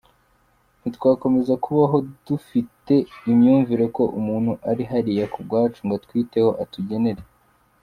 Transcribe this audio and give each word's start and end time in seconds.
Ntitwakomeza 0.79 1.53
kubaho 1.63 1.97
dufite 2.27 2.95
imyumvire 3.31 3.85
ko 3.95 4.03
umuntu 4.19 4.51
ari 4.69 4.83
hariya 4.91 5.25
ku 5.33 5.39
bwacu, 5.45 5.79
ngo 5.85 5.93
atwiteho, 5.99 6.49
atugenere. 6.63 7.21